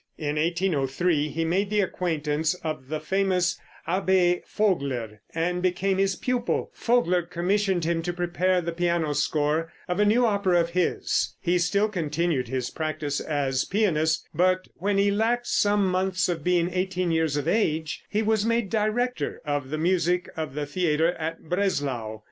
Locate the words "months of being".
15.87-16.73